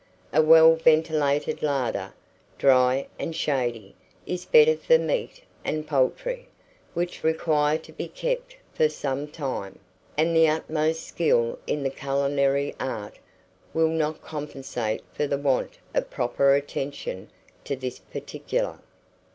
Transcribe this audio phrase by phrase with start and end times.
[0.33, 2.11] A well ventilated larder,
[2.57, 3.93] dry and shady,
[4.25, 6.47] is better for meat and poultry,
[6.95, 9.77] which require to be kept for some time;
[10.17, 13.19] and the utmost skill in the culinary art
[13.75, 17.29] will not compensate for the want of proper attention
[17.63, 18.79] to this particular.